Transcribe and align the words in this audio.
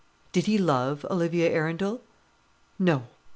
Did 0.31 0.45
he 0.47 0.57
love 0.57 1.05
Olivia 1.11 1.47
Arundel? 1.53 2.01
No. 2.79 3.03